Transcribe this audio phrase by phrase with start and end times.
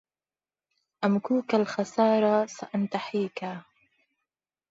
[1.03, 3.61] أمكوك الخسار سأنتحيكا